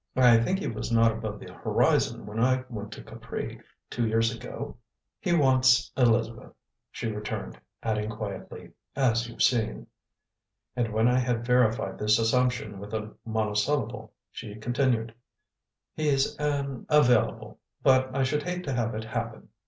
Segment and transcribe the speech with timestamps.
[0.15, 3.61] I think he was not above the horizon when I went to Capri,
[3.91, 4.77] two years ago?"
[5.19, 6.53] "He wants Elizabeth,"
[6.89, 9.85] she returned, adding quietly, "as you've seen."
[10.75, 15.13] And when I had verified this assumption with a monosyllable, she continued,
[15.93, 19.49] "He's an 'available,' but I should hate to have it happen.